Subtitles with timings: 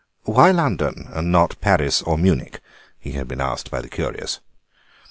[0.23, 2.59] "Why London and not Paris or Munich?"
[2.97, 4.39] he had been asked by the curious.